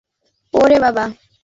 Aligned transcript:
ওকে, 0.53 0.77
বাবা। 0.83 1.03